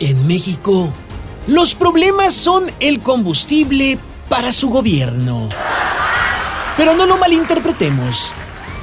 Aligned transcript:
En 0.00 0.26
México, 0.26 0.90
los 1.46 1.74
problemas 1.74 2.32
son 2.34 2.64
el 2.80 3.02
combustible 3.02 3.98
para 4.30 4.50
su 4.50 4.70
gobierno. 4.70 5.50
Pero 6.78 6.94
no 6.94 7.04
lo 7.04 7.18
malinterpretemos. 7.18 8.32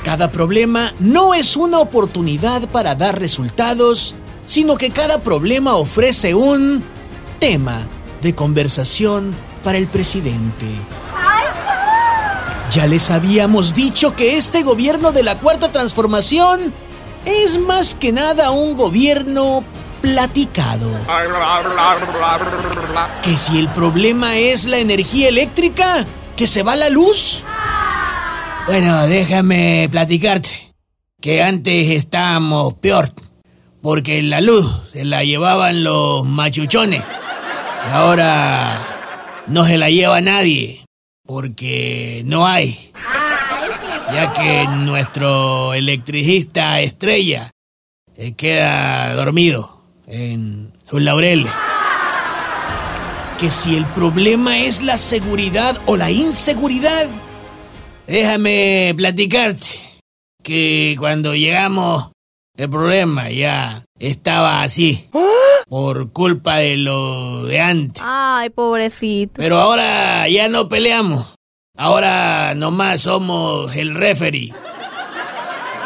Cada 0.04 0.32
problema 0.32 0.94
no 1.00 1.34
es 1.34 1.58
una 1.58 1.80
oportunidad 1.80 2.70
para 2.70 2.94
dar 2.94 3.20
resultados, 3.20 4.14
sino 4.46 4.78
que 4.78 4.92
cada 4.92 5.24
problema 5.24 5.76
ofrece 5.76 6.36
un 6.36 6.84
tema 7.40 7.88
de 8.22 8.36
conversación 8.36 9.36
para 9.64 9.80
el 9.80 9.88
presidente. 9.88 10.68
Ya 12.72 12.86
les 12.86 13.10
habíamos 13.10 13.74
dicho 13.74 14.16
que 14.16 14.38
este 14.38 14.62
gobierno 14.62 15.12
de 15.12 15.24
la 15.24 15.40
Cuarta 15.40 15.72
Transformación 15.72 16.72
es 17.26 17.60
más 17.60 17.96
que 17.96 18.12
nada 18.12 18.52
un 18.52 18.78
gobierno 18.78 19.64
platicado. 20.02 20.90
Que 23.22 23.38
si 23.38 23.60
el 23.60 23.70
problema 23.70 24.38
es 24.38 24.66
la 24.66 24.78
energía 24.78 25.30
eléctrica, 25.30 26.06
que 26.36 26.48
se 26.48 26.64
va 26.64 26.76
la 26.76 26.90
luz. 26.90 27.44
Bueno, 28.68 29.08
déjame 29.08 29.88
platicarte 29.92 30.74
que 31.22 31.42
antes 31.42 31.90
estábamos 31.90 32.74
peor, 32.76 33.12
porque 33.82 34.22
la 34.22 34.42
luz 34.42 34.82
se 34.92 35.06
la 35.06 35.24
llevaban 35.24 35.84
los 35.84 36.26
machuchones. 36.26 37.04
Y 37.88 37.92
ahora 37.92 38.74
no 39.48 39.66
se 39.66 39.78
la 39.78 39.90
lleva 39.90 40.22
nadie, 40.22 40.86
porque 41.26 42.22
no 42.26 42.46
hay. 42.46 42.92
Ya 44.14 44.32
que 44.34 44.68
nuestro 44.68 45.74
electricista 45.74 46.80
estrella 46.80 47.50
eh, 48.16 48.34
queda 48.36 49.14
dormido 49.16 49.77
en 50.08 50.72
sus 50.90 51.02
laureles. 51.02 51.52
Que 53.38 53.52
si 53.52 53.76
el 53.76 53.86
problema 53.86 54.58
es 54.58 54.82
la 54.82 54.98
seguridad 54.98 55.80
o 55.86 55.96
la 55.96 56.10
inseguridad, 56.10 57.08
déjame 58.08 58.94
platicarte 58.96 59.68
que 60.42 60.96
cuando 60.98 61.36
llegamos 61.36 62.10
el 62.56 62.70
problema 62.70 63.30
ya 63.30 63.84
estaba 64.00 64.64
así. 64.64 65.10
Por 65.70 66.12
culpa 66.14 66.56
de 66.58 66.78
lo 66.78 67.44
de 67.44 67.60
antes. 67.60 68.02
Ay, 68.04 68.50
pobrecito. 68.50 69.34
Pero 69.36 69.60
ahora 69.60 70.28
ya 70.30 70.48
no 70.48 70.70
peleamos. 70.70 71.36
Ahora 71.78 72.56
nomás 72.56 73.02
somos 73.02 73.76
el 73.76 73.94
referee. 73.94 74.54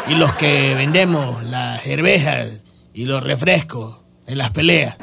Y 0.06 0.14
los 0.14 0.32
que 0.34 0.74
vendemos 0.74 1.42
las 1.44 1.82
cervezas 1.82 2.62
y 2.94 3.06
los 3.06 3.22
refrescos 3.22 4.01
en 4.26 4.38
las 4.38 4.50
peleas. 4.50 4.96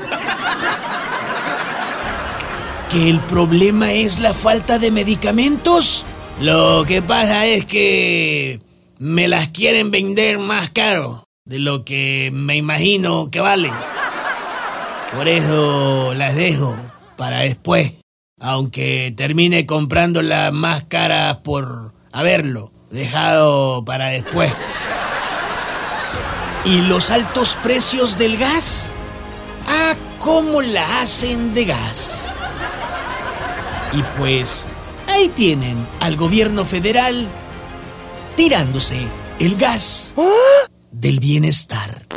¿Que 2.90 3.10
el 3.10 3.20
problema 3.22 3.92
es 3.92 4.20
la 4.20 4.34
falta 4.34 4.80
de 4.80 4.92
medicamentos? 4.92 6.06
Lo 6.42 6.86
que 6.88 7.02
pasa 7.02 7.46
es 7.46 7.66
que 7.66 8.60
me 8.98 9.28
las 9.28 9.50
quieren 9.50 9.92
vender 9.92 10.40
más 10.40 10.70
caro 10.70 11.24
de 11.46 11.60
lo 11.60 11.86
que 11.86 12.32
me 12.34 12.56
imagino 12.56 13.30
que 13.30 13.42
valen. 13.42 13.74
Por 15.16 15.28
eso 15.28 16.14
las 16.16 16.36
dejo 16.36 16.76
para 17.18 17.42
después, 17.42 17.94
aunque 18.40 19.14
termine 19.16 19.66
comprándolas 19.66 20.54
más 20.54 20.84
caras 20.84 21.38
por 21.38 21.94
haberlo 22.12 22.72
dejado 22.92 23.84
para 23.86 24.08
después. 24.08 24.54
¿Y 26.66 26.82
los 26.82 27.10
altos 27.10 27.58
precios 27.62 28.18
del 28.18 28.38
gas? 28.38 28.96
Ah, 29.70 29.96
¿cómo 30.20 30.62
la 30.62 31.02
hacen 31.02 31.54
de 31.54 31.66
gas? 31.66 32.32
Y 33.94 34.02
pues 34.18 34.68
ahí 35.08 35.30
tienen 35.30 35.88
al 36.00 36.16
gobierno 36.16 36.66
federal 36.66 37.28
tirándose 38.36 39.00
el 39.40 39.56
gas 39.58 40.16
del 40.92 41.20
bienestar. 41.20 42.09